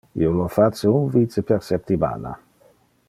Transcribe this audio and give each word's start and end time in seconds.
Io 0.19 0.29
lo 0.35 0.45
face 0.53 0.87
un 0.99 1.05
vice 1.15 1.43
per 1.51 1.61
septimana. 1.67 2.33